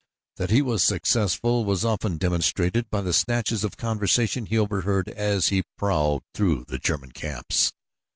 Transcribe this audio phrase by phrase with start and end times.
[0.37, 5.49] That he was successful was often demonstrated by the snatches of conversation he overheard as
[5.49, 7.71] he prowled through the German camps.